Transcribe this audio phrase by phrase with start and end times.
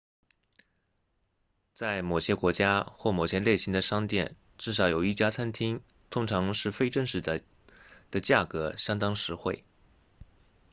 [1.75, 7.39] 在某些国家或某些类型的商店至少有一家餐厅通常是非正式的
[8.09, 9.63] 的价格相当实惠